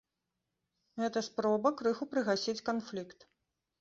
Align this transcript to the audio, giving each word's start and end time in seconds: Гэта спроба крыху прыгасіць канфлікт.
Гэта 1.01 1.23
спроба 1.27 1.73
крыху 1.81 2.03
прыгасіць 2.15 2.65
канфлікт. 2.71 3.19